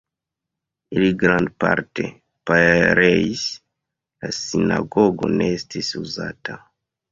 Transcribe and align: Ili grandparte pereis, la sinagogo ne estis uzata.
Ili 0.95 1.09
grandparte 1.23 2.05
pereis, 2.53 3.45
la 4.25 4.33
sinagogo 4.41 5.33
ne 5.37 5.53
estis 5.61 5.95
uzata. 6.05 6.61